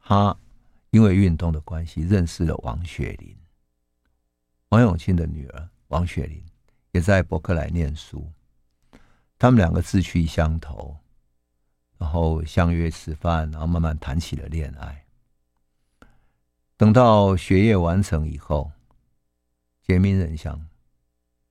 [0.00, 0.36] 他
[0.90, 3.36] 因为运动的关系认识了王雪琳，
[4.70, 6.42] 王永庆的女儿王雪琳
[6.90, 8.28] 也在伯克莱念书。
[9.38, 10.96] 他们两个志趣相投，
[11.96, 15.04] 然后相约吃饭，然后慢慢谈起了恋爱。
[16.78, 18.70] 等到学业完成以后，
[19.84, 20.64] 简明仁想，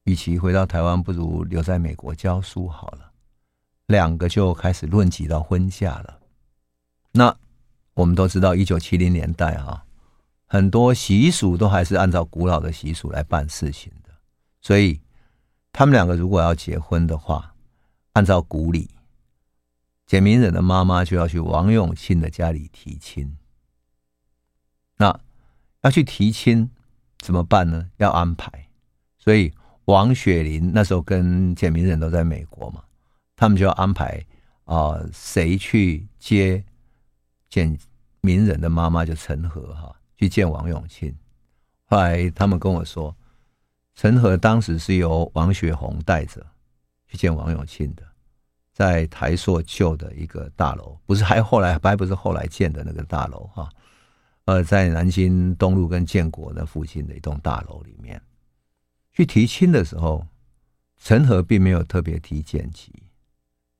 [0.05, 3.11] 与其回到台湾，不如留在美国教书好了。
[3.87, 6.19] 两个就开始论及到婚嫁了。
[7.11, 7.35] 那
[7.93, 9.83] 我们都知道，一九七零年代啊，
[10.45, 14.11] 很多习俗都还是按照古老的习俗来办事情的，
[14.61, 15.01] 所以
[15.73, 17.53] 他们两个如果要结婚的话，
[18.13, 18.89] 按照古礼，
[20.05, 23.35] 简明仁的妈妈就要去王永庆的家里提亲。
[24.97, 25.19] 那
[25.81, 26.69] 要去提亲
[27.19, 27.89] 怎么办呢？
[27.97, 28.67] 要安排。
[29.17, 29.53] 所以
[29.85, 32.83] 王雪林那时候跟简明仁都在美国嘛，
[33.35, 34.25] 他们就要安排
[34.65, 36.63] 啊，谁去接
[37.49, 37.77] 简
[38.21, 41.15] 明仁的妈妈就陈和哈去见王永庆。
[41.85, 43.15] 后来他们跟我说，
[43.95, 46.45] 陈和当时是由王雪红带着
[47.07, 48.03] 去见王永庆的。
[48.73, 53.67] 在台塑旧的一个大楼，不是还后来还不是后来建的那个大楼哈，
[54.47, 58.21] 呃，在南京东路跟建国那附近的一栋大楼里面，
[59.11, 60.25] 去提亲的时候，
[60.95, 62.93] 陈和并没有特别提剪辑，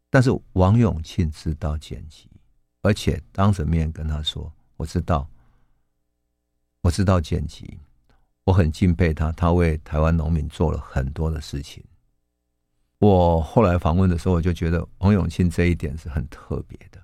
[0.10, 2.30] 但是王永庆知道剪辑，
[2.82, 5.26] 而且当着面跟他说：“我知道，
[6.82, 7.80] 我知道剪辑，
[8.44, 11.82] 我很敬佩他，他为台湾农民做了很多的事情。”
[13.00, 16.97] 我后来访问的时候，我就觉得王永庆这一点是很特别的。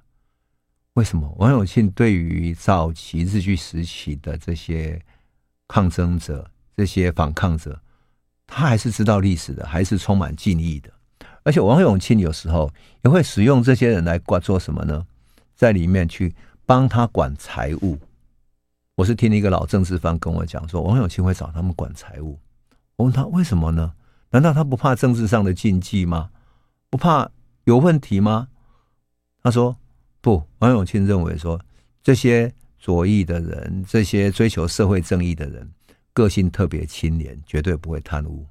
[0.93, 5.01] 为什么王永庆对于早期日据时期的这些
[5.67, 7.81] 抗争者、这些反抗者，
[8.45, 10.91] 他还是知道历史的，还是充满敬意的。
[11.43, 12.71] 而且王永庆有时候
[13.03, 15.05] 也会使用这些人来管做什么呢？
[15.55, 17.97] 在里面去帮他管财务。
[18.95, 22.39] 我是听了一个老政治犯跟我讲说，王永庆会找他们管财务。
[22.97, 23.93] 我问他为什么呢？
[24.29, 26.29] 难道他不怕政治上的禁忌吗？
[26.91, 27.31] 不怕
[27.63, 28.49] 有问题吗？
[29.41, 29.75] 他说
[30.23, 30.41] 不。
[30.59, 31.59] 王永庆认为说，
[32.01, 35.69] 这些左翼的人，这些追求社会正义的人，
[36.13, 38.47] 个性特别清廉，绝对不会贪污，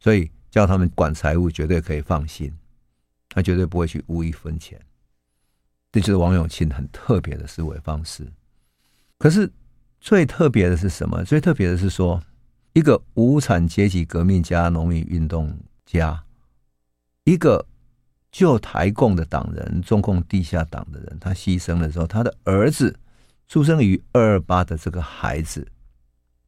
[0.00, 2.52] 所以叫他们管财务绝对可以放心，
[3.28, 4.76] 他绝对不会去污一分钱。
[5.92, 8.26] 这就是王永庆很特别的思维方式。
[9.18, 9.50] 可是
[10.00, 11.22] 最特别的是什么？
[11.24, 12.20] 最特别的是说，
[12.72, 15.56] 一个无产阶级革命家、农民运动
[15.86, 16.24] 家，
[17.22, 17.64] 一个
[18.38, 22.96] 旧台共的党人、中共地下党的人，他牺牲的时候，他的儿子
[23.48, 25.66] 出生于二二八的这个孩子，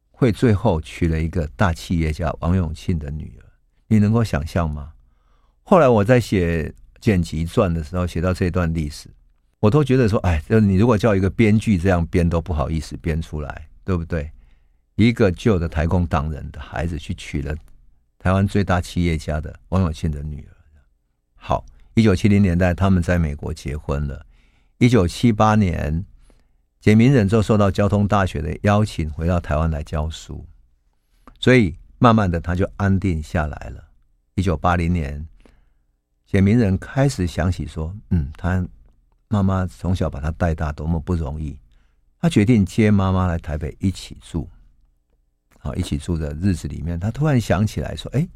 [0.09, 3.43] 会最后娶了一个大企业家王永庆的女儿。
[3.87, 4.93] 你能够想象吗？
[5.63, 9.09] 后来我在写剪辑传的时候，写到这段历史。
[9.59, 14.31] 我都觉得说，哎，就你如果叫一个编剧这样编，都不好意思编出来，对不对？
[14.95, 17.53] 一个旧的台共党人的孩子去娶了
[18.17, 20.55] 台湾最大企业家的王永庆的女儿。
[21.35, 24.25] 好，一九七零年代他们在美国结婚了。
[24.77, 26.05] 一九七八年，
[26.79, 30.45] 简明忍就受到交通大学的邀请，回到台湾来教书，
[31.39, 33.89] 所以慢慢的他就安定下来了。
[34.35, 35.27] 一九八零年，
[36.25, 38.65] 简明忍开始想起说，嗯，他。
[39.33, 41.57] 妈妈从小把他带大，多么不容易。
[42.19, 44.45] 他决定接妈妈来台北一起住。
[45.57, 48.27] 好，一起住的日子里面，他突然想起来说：“哎，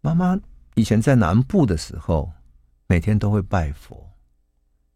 [0.00, 0.40] 妈妈
[0.74, 2.30] 以前在南部的时候，
[2.86, 4.08] 每天都会拜佛。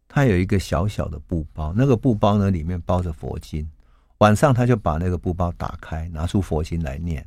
[0.07, 3.69] 他有一个小小的布包，那个布包呢，里面包着佛经。
[4.19, 7.23] 晚上他就把那个布包打开，拿出佛经来念。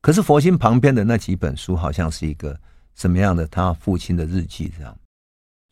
[0.00, 2.58] 可是佛经旁边的那几本书，好像是一个
[2.94, 4.96] 什么样的他父亲的日记这样。”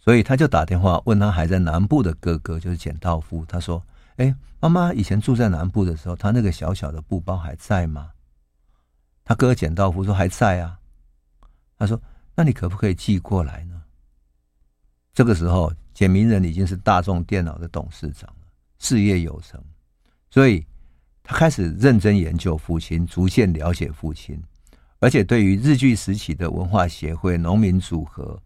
[0.03, 3.45] 所以他就打电话问他还在南部的哥哥，就是简道夫。
[3.47, 3.81] 他说
[4.17, 8.11] ：“哎，妈妈以前住在南部的时候，他那个小小的布包还在吗？”
[9.25, 10.79] 他哥简道夫说：“还在啊。”
[11.79, 12.01] 他说
[12.37, 13.83] ：“那你可不可以寄过来呢？”
[15.13, 18.47] 这个时候，简明忍已经是大众电脑的董事长了，
[18.79, 19.61] 事业有成，
[20.31, 20.65] 所以
[21.25, 24.41] 他开始认真研究父亲，逐渐了解父亲，
[25.01, 28.41] 而且对于日据时期的文化协会、农民组合。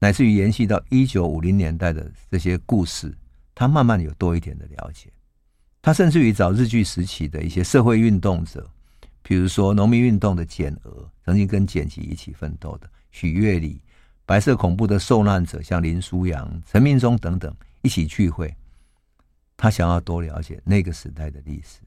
[0.00, 3.16] 乃至于延续到一九五零年代的这些故事，
[3.54, 5.10] 他慢慢有多一点的了解。
[5.80, 8.68] 他甚至于找日据时期的一些社会运动者，
[9.22, 13.80] 比如说农民运动的简娥，曾经跟简吉一起奋斗的许月里，
[14.26, 18.52] 白色恐怖的受难者像林书阳、陈明忠等等一起聚会。
[19.56, 21.78] 他想要多了解那个时代的历史，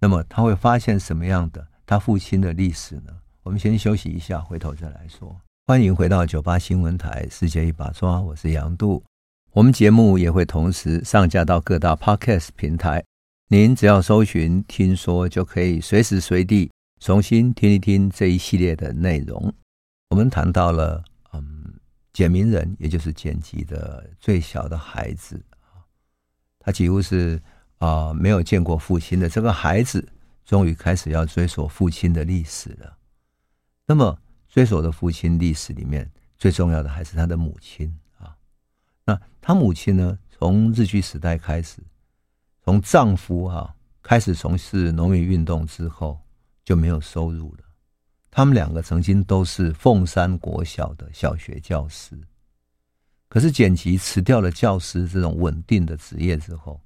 [0.00, 3.16] 那么他会发现什么样的他父亲的历史呢？
[3.44, 5.40] 我们先休息一下，回头再来说。
[5.68, 9.00] 欢迎回到九八新闻台，世界一把抓，我是杨度。
[9.52, 13.04] 我们节目也会同时上架到各大 Podcast 平台，
[13.46, 16.68] 您只要搜寻“听说”，就可以随时随地
[16.98, 19.54] 重新听一听这一系列的内容。
[20.12, 21.72] 我们谈到了，嗯，
[22.12, 25.42] 简明人，也就是简吉的最小的孩子，
[26.58, 27.40] 他几乎是
[27.78, 30.06] 啊、没有见过父亲的这个孩子，
[30.44, 32.98] 终于开始要追索父亲的历史了。
[33.86, 34.18] 那么。
[34.48, 38.36] 追索的父亲历史里面最重要的还是他的母亲啊。
[39.02, 40.18] 那他母亲呢？
[40.28, 41.82] 从日据时代开始，
[42.62, 46.20] 从丈夫啊开始从事农民运动之后
[46.66, 47.61] 就没有收入了。
[48.32, 52.18] 他们两个曾经都是凤山国小的小学教师，
[53.28, 56.80] 可是简吉辞掉了教师这种稳定的职业之后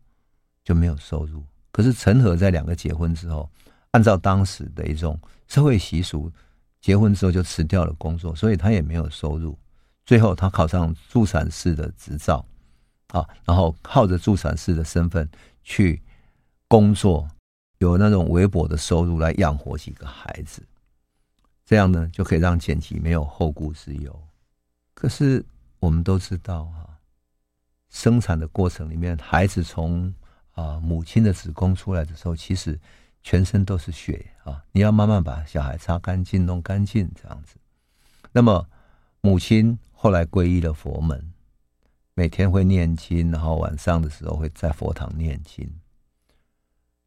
[0.63, 1.43] 就没有收入。
[1.71, 3.49] 可是陈和在两个结婚之后，
[3.93, 6.31] 按照当时的一种社会习俗。
[6.79, 9.59] 结婚之后就辞掉了工作，所以他也没有收入。
[10.05, 12.47] 最后他考上助产士的执照，
[13.09, 15.29] 啊，然后靠着助产士的身份
[15.65, 16.01] 去
[16.69, 17.27] 工作，
[17.79, 20.63] 有那种微薄的收入来养活几个孩子，
[21.67, 24.23] 这样呢就可以让剪辑没有后顾之忧。
[24.95, 25.45] 可是
[25.79, 26.97] 我们都知道啊，
[27.91, 30.15] 生产的过程里面，孩子从
[30.53, 32.79] 啊母亲的子宫出来的时候，其实。
[33.29, 34.63] 全身都是血啊！
[34.71, 37.57] 你要慢慢把小孩擦干净、弄干净，这样子。
[38.31, 38.65] 那么，
[39.21, 41.33] 母亲后来皈依了佛门，
[42.15, 45.69] 每天会念经，然后晚上的时候会在佛堂念经。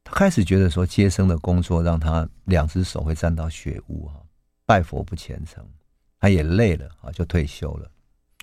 [0.03, 4.19] 他开始觉得说，接生的工作让他两只手会沾到血污啊，
[4.69, 5.65] 拜佛不虔诚，
[6.19, 7.89] 他也累了啊，就退休了，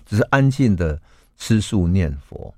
[0.05, 1.01] 只是安静的
[1.37, 2.53] 吃素念佛。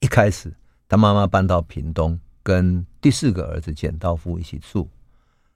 [0.00, 0.50] 一开始，
[0.88, 4.88] 他妈妈搬到屏东，跟第四个儿子简道夫一起住。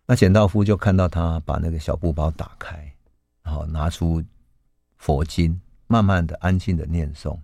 [0.05, 2.92] 那简道夫就看到他把那个小布包打开，
[3.42, 4.22] 然后拿出
[4.98, 7.38] 佛经，慢慢的、安静的念诵。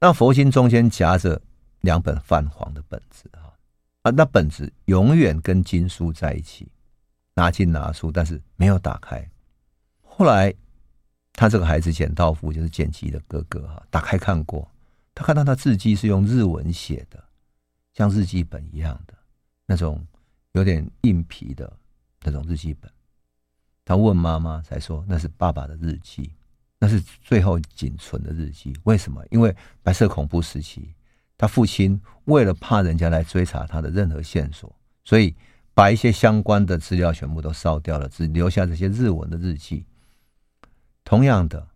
[0.00, 1.40] 那佛经中间夹着
[1.82, 3.54] 两本泛黄的本子啊，
[4.02, 6.66] 啊，那本子永远跟经书在一起，
[7.36, 9.24] 拿进拿出，但是没有打开。
[10.02, 10.52] 后来，
[11.34, 14.68] 他这个孩子简道夫就是简吉的哥哥哈，打开看过，
[15.14, 17.22] 他看到他字迹是用日文写的，
[17.92, 19.14] 像日记本一样的
[19.66, 20.04] 那种
[20.52, 21.70] 有点硬皮的
[22.22, 22.90] 那种日记本。
[23.84, 26.32] 他问妈妈，才说那是爸爸的日记，
[26.78, 28.74] 那是最后仅存的日记。
[28.84, 29.22] 为什么？
[29.30, 30.94] 因为白色恐怖时期，
[31.36, 34.74] 他父亲为了怕人家来追查他的任何线索，
[35.04, 35.36] 所以
[35.76, 39.84] 把一些相关的资料全部都烧掉了，只留下这些日文的日记。
[41.04, 41.68] 同样的，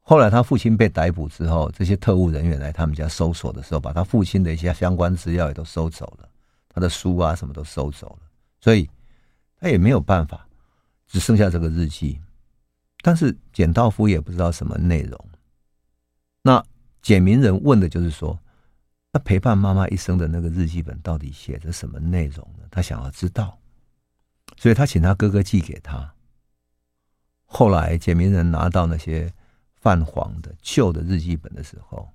[0.00, 6.28] 后来他父亲被逮捕之后，这些特务人员来他们家搜索的时候，把他父亲的一些相关资料也都收走了，
[6.68, 8.28] 他的书啊什么都收走了，
[8.60, 8.90] 所以
[9.60, 10.48] 他也没有办法，
[11.06, 12.20] 只剩下这个日记。
[13.02, 15.28] 但是简道夫也不知道什么内容。
[16.42, 16.60] 那
[17.00, 18.36] 简明人问的就是说，
[19.12, 22.63] 那陪伴妈妈一生的那个日记本到底写着什么内容呢？
[22.74, 23.56] 他想要知道，
[24.56, 26.12] 所以他请他哥哥寄给他。
[27.44, 29.32] 后来，简明人拿到那些
[29.76, 32.08] 泛黄的旧的日记本的时候，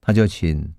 [0.00, 0.74] 他就请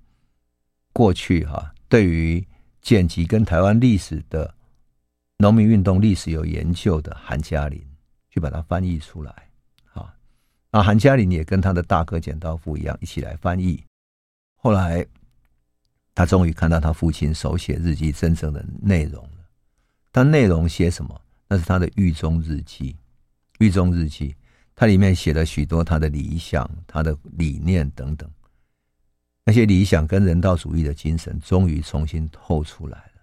[0.91, 2.45] 过去哈对于
[2.81, 4.53] 剪辑跟台湾历史的
[5.37, 7.81] 农民运动历史有研究的韩嘉林
[8.29, 9.31] 去把它翻译出来
[9.93, 10.13] 啊。
[10.71, 13.81] 啊，韩嘉林也跟他的大哥剪刀夫一样一起来翻译。
[14.57, 15.07] 后来，
[16.15, 19.45] 他终于看到他父亲手写日记真正的内容了。
[20.11, 21.21] 他内容写什么？
[21.47, 22.95] 那是他的狱中日记。
[23.59, 24.33] 狱中日记，
[24.75, 28.29] 它里面写了许多他的理想、他的理念等等。
[29.45, 33.21] 那些理想跟人道主义的精神，终于重新透出来了。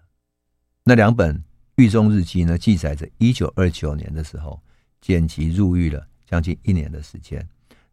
[0.83, 1.43] 那两本
[1.75, 4.61] 狱中日记呢，记载着一九二九年的时候，
[5.01, 7.45] 剪辑入狱了将近一年的时间，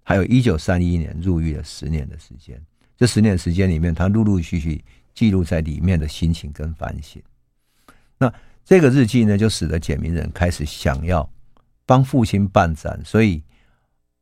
[0.03, 2.63] 还有一九三一年入狱了十年的时间。
[3.01, 4.85] 这十年时间里面，他陆陆续续
[5.15, 7.23] 记录在里面的心情跟反省。
[8.19, 8.31] 那
[8.63, 11.27] 这个日记呢，就使得简明人开始想要。
[11.87, 13.43] 帮父亲办展，所以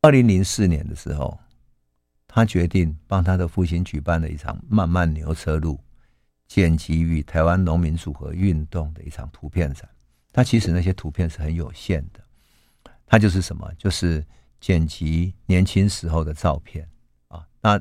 [0.01, 1.37] 二零零四年的时候，
[2.25, 5.77] 他决定帮他的父亲举办了一场漫漫牛车路
[6.47, 9.87] 剪辑与台湾农民组合运动的一场图片展。
[10.31, 12.21] 他其实那些图片是很有限的，
[13.05, 13.69] 他就是什么？
[13.77, 14.25] 就是
[14.61, 16.87] 剪辑年轻时候的照片
[17.27, 17.45] 啊。
[17.61, 17.79] 那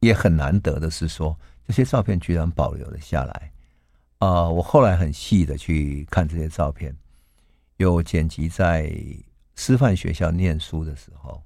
[0.00, 3.52] 也很难得的是说，这些照片居然保留了下来
[4.18, 4.48] 啊！
[4.48, 6.94] 我后来很细的去看这些照片。
[7.78, 8.90] 有剪辑在
[9.54, 11.42] 师范学校念书的时候，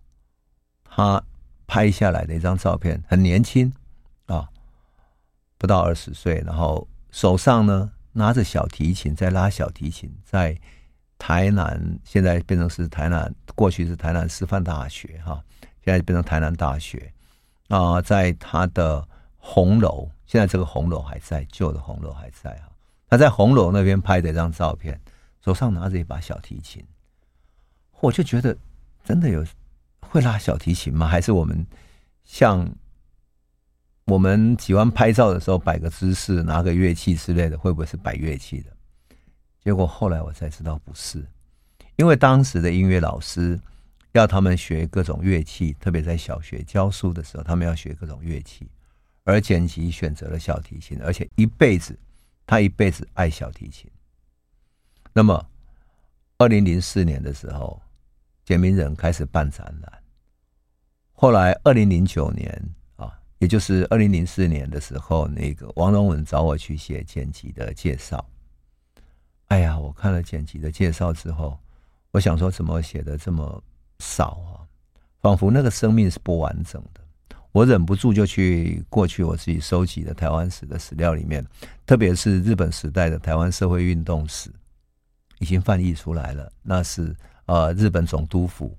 [0.85, 1.21] 他
[1.67, 3.73] 拍下来的一张照片，很年轻
[4.27, 4.49] 啊，
[5.59, 10.57] 不到二十岁，然后手上呢拿着小提琴在拉小提琴，在
[11.19, 15.43] 台南，现在变成是台南，过去是台南师范大学哈，
[15.85, 17.13] 现在变成台南大学
[17.71, 19.03] 啊，在他的
[19.39, 22.71] 红楼，现在这个红楼还在，旧的红楼还在哈，
[23.09, 25.01] 他在红楼那边拍的一张照片。
[25.43, 26.85] 手上拿着一把小提琴，
[28.01, 28.55] 我就觉得
[29.03, 29.43] 真的有
[30.01, 31.09] 会拉小提琴吗？
[31.09, 31.67] 还是我们
[32.25, 32.69] 像
[34.05, 38.71] 我们喜欢拍照的时候摆个姿势，拿个乐器之类的，会不会是摆乐器的？
[39.65, 41.27] 结果后来我才知道不是，
[41.97, 43.59] 因为当时的音乐老师
[44.13, 48.69] 要他们学各种乐器，特别在小学教书的时候，他们要学各种乐器，
[49.25, 51.99] 而剪辑选择了小提琴，而且一辈子
[52.47, 53.89] 他一辈子爱小提琴。
[55.13, 55.47] 那么，
[56.39, 57.81] 二零零四年的时候，
[58.45, 60.03] 简明人开始办展览。
[61.13, 68.25] 后来，二零零九年啊，也就是二零零四年的时候，那个王荣文找我去写剪辑的介绍。
[69.47, 71.59] 哎呀，我看了剪辑的介绍之后，
[72.11, 73.63] 我想说，怎么写的这么
[74.01, 74.67] 少啊？
[75.21, 77.01] 仿佛那个生命是不完整的。
[77.53, 81.47] 我忍不住就去过去我自己收集的台湾史的史料里面，
[81.85, 84.51] 特别是日本时代的台湾社会运动史。
[85.41, 88.77] 已经翻译出来了，那是呃日本总督府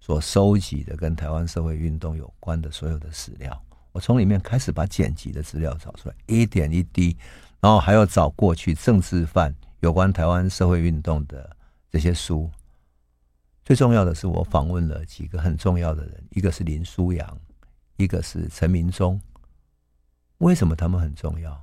[0.00, 3.62] 所收集的跟台湾社会运动有关的所有的史料。
[3.92, 7.14] 我从里面开始把剪辑的资料找出来，一点一滴，
[7.60, 11.54] 然后还要找过去政治犯有关台湾社会运动的
[11.90, 12.50] 这些书。
[13.70, 17.38] 最重要的是，我访问了几个很重要的人，一个是林书扬，
[17.98, 19.20] 一个是陈明忠。
[20.38, 21.56] 为什么他们很重要？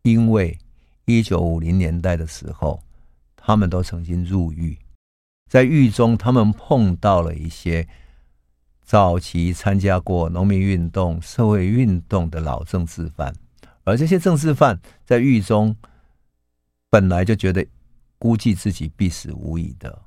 [0.00, 0.58] 因为
[1.04, 2.82] 一九五零年代的时候。
[3.36, 4.78] 他们都曾经入狱，
[5.50, 7.86] 在狱中，他们碰到了一些
[8.82, 13.34] 早期参加过农民运动、社会运动的老政治犯，
[13.84, 15.76] 而这些政治犯在狱中
[16.88, 17.66] 本来就觉得
[18.16, 20.00] 估计自己必死无疑的，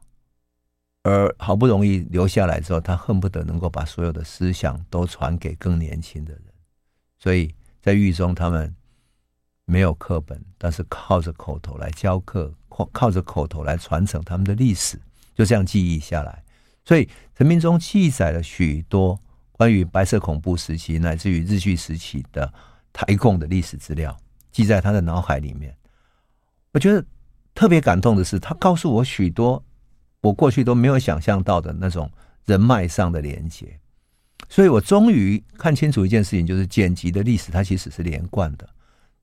[1.06, 6.44] 而好不容易留下来之后，他恨不得能够把所有的思想都传给更年轻的人，
[7.20, 8.76] 所以在狱中他们
[9.66, 15.00] 没有课本，但是靠着口头来教课，靠靠着口头来传承他们的历史，
[15.36, 16.44] 就这样记忆下来。
[16.84, 19.20] 所以陈铭忠记载了许多
[19.52, 22.52] 关于白色恐怖时期乃至于日据时期的
[22.92, 24.18] 台共的历史资料，
[24.52, 25.78] 记在他的脑海里面。
[26.74, 27.06] 我觉得
[27.54, 29.64] 特别感动的是，他告诉我许多
[30.26, 32.10] 我过去都没有想象到的那种
[32.46, 33.68] 人脉上的连接。
[34.50, 38.68] 所以我终于看清楚一件事情，就是剪辑的历史它其实是连贯的。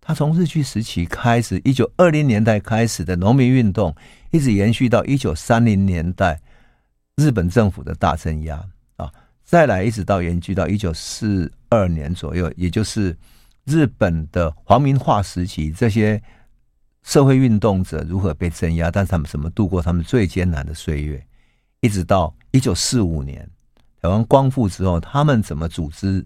[0.00, 3.94] 它从日据时期开始，一九二零年代开始的农民运动，
[4.30, 6.40] 一直延续到一九三零年代。
[7.16, 8.64] 日本政府的大镇压
[8.96, 9.12] 啊，
[9.44, 13.16] 再来一直到延续到一九四二年左右，也就是
[13.64, 16.20] 日本的皇民化时期，这些
[17.02, 21.24] 社会运动者如何被镇压，但是他们怎么度过他们最艰难的岁月，
[21.80, 23.48] 一直到一九四五年
[24.00, 26.24] 台湾光复之后，他们怎么组织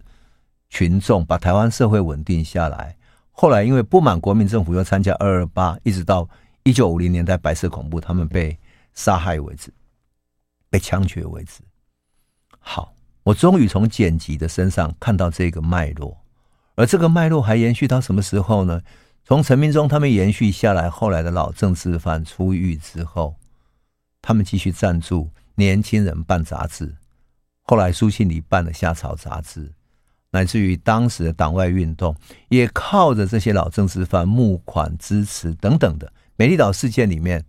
[0.68, 2.96] 群众把台湾社会稳定下来？
[3.30, 6.28] 后来因为不满国民政府，又参加二二八，一直到
[6.62, 8.58] 一九五零年代白色恐怖，他们被
[8.94, 9.72] 杀害为止。
[10.68, 11.62] 被枪决为止。
[12.58, 16.16] 好，我终于从简吉的身上看到这个脉络，
[16.74, 18.82] 而这个脉络还延续到什么时候呢？
[19.26, 23.34] 从陈明忠他们延续下来，后来的老政治犯出狱之后，
[24.22, 26.94] 他们继续赞助年轻人办杂志，
[27.62, 29.72] 后来苏庆礼办了《夏草》杂志，
[30.30, 32.14] 乃至于当时的党外运动，
[32.50, 37.44] 也靠着这些老政治犯募款支持等等的美丽岛事件里面。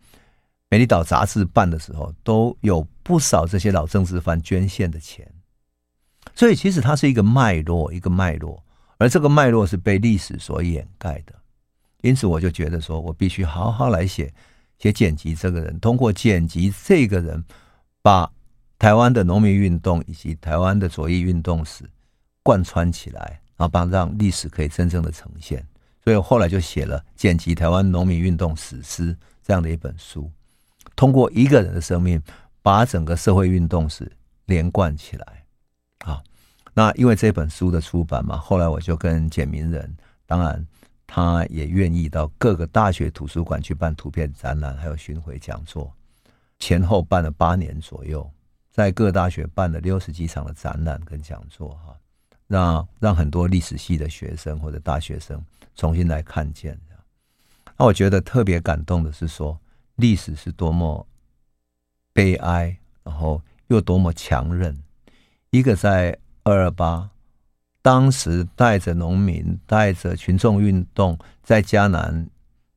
[0.70, 5.32] 美丽岛杂志办的时候，都有不少这些老政治犯捐献的钱，
[6.34, 8.64] 所以其实它是一个脉络，一个脉络，
[8.98, 11.36] 而这个脉络是被历史所掩盖的。
[12.08, 14.34] 因此，我就觉得说，我必须好好来写
[14.80, 17.44] 写剪辑这个人，通过剪辑这个人，
[18.02, 18.32] 把
[18.80, 21.84] 台湾的农民运动以及台湾的左翼运动史
[22.44, 25.62] 贯穿起来，然后帮让历史可以真正的呈现。
[26.02, 30.32] 所以后来就写了《剪辑台湾农民运动史诗》这样的一本书。
[30.96, 32.22] 通过一个人的生命，
[32.62, 34.10] 把整个社会运动史
[34.46, 35.44] 连贯起来。
[36.06, 36.24] 啊，
[36.74, 39.94] 那因为这本书的出版嘛，后来我就跟简明仁，
[40.26, 40.66] 当然
[41.08, 45.92] 他也愿意到各个大学图书馆去办图片展览，还有巡回讲座，
[46.60, 48.30] 前后办了八年左右，
[48.70, 51.98] 在各大学办了六十几场的展览跟讲座，哈，
[52.46, 55.44] 让让很多历史系的学生或者大学生
[55.76, 56.80] 重新来看见。
[57.78, 59.60] 那我觉得特别感动的是说。
[59.98, 61.08] 历史是多么
[62.14, 64.78] 悲哀，然后又多么强韧。
[65.50, 67.10] 一个在二二八，
[67.88, 72.30] 当时带着农民、带着群众运动，在嘉南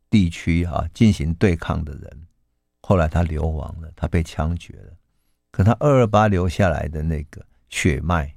[0.09, 2.27] 地区啊进行对抗的人，
[2.83, 4.93] 后来他流亡了，他被枪决了。
[5.51, 8.33] 可他二二八留下来的那个血脉，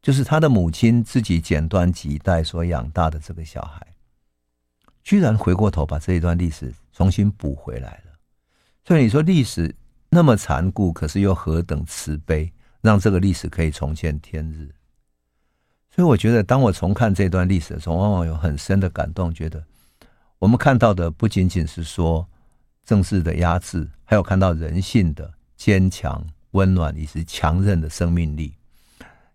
[0.00, 3.86] 就是他的母亲自己剪断脐带所养大的这个小孩。
[5.04, 8.12] 居然回过头把这一段历史重新补回来了，
[8.86, 9.76] 所以你说历史
[10.08, 14.70] 那么残酷，可是又何等慈悲，让这个历史可以重见天日。
[15.94, 19.62] 所以我觉得，当我重看这段历史的时候，往往有很深的感动，觉得
[20.38, 22.26] 我们看到的不仅仅是说
[22.84, 28.54] 政治的压制，还有看到人性的坚强、温暖以及强韧的生命力。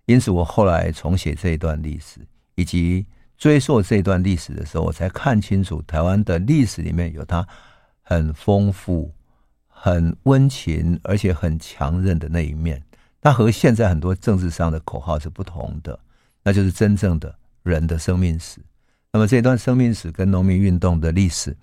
[0.05, 2.19] 因此，我后来重写这一段历史，
[2.55, 3.05] 以及。
[3.37, 7.45] 追溯这段历史的时候，我才看清楚台湾的历史里面有它
[8.01, 9.11] 很丰富、
[9.67, 12.81] 很温情，而且很强韧的那一面。
[13.19, 15.99] 它和现在很多政治上的口号是不同的，
[16.45, 18.61] 那就是真正的人的生命史。
[19.11, 21.57] 那么这段生命史跟农民运动的历史，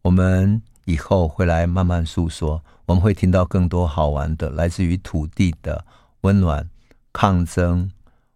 [0.00, 2.62] 我们以后会来慢慢诉说。
[2.86, 5.84] 我们会听到更多好玩的，来自于土地的
[6.22, 6.68] 温暖、
[7.12, 7.90] 抗争、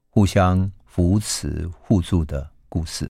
[0.08, 3.04] 互相扶持、互助的故事。